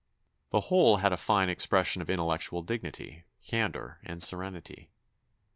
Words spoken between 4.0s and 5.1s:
and serenity.